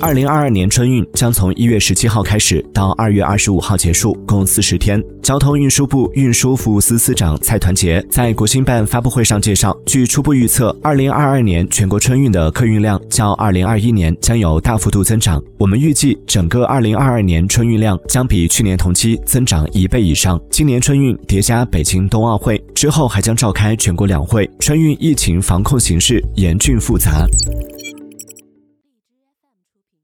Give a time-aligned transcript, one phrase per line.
[0.00, 5.02] 二零二二年春运将从一月十七号开始，到二月二十五号结束，共四十天。
[5.22, 15.40] 交通运输部运输服务司司长蔡团结在国新办发布会上介绍，据初步预测，二零二二年全国春运的客运量较二零二一年将有大幅度增长。
[15.58, 20.40] 我们预计，整个二零二二年春运量将比去年同期增长一倍以上。
[20.50, 27.26] 今年春运叠加北京冬奥会之后，还将召开全国两会，春运疫情防控形势严峻复杂。
[29.90, 30.00] 品。